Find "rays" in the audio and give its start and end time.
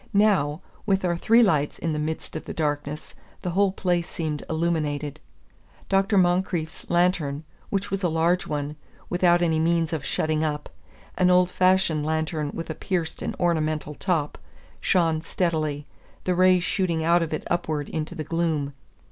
16.33-16.63